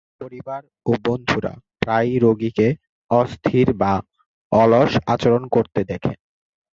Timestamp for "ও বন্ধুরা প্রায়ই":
0.85-2.17